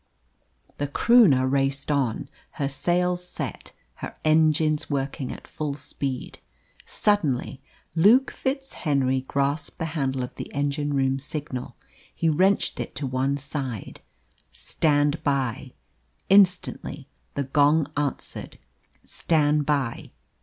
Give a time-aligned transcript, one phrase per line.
[0.79, 6.39] The Croonah raced on, her sails set, her engines working at full speed.
[6.87, 7.61] Suddenly
[7.95, 11.75] Luke FitzHenry grasped the handle of the engine room signal.
[12.15, 14.01] He wrenched it to one side
[14.51, 15.73] "Stand by."
[16.29, 18.57] Instantly the gong answered,
[19.03, 20.09] "Stand by."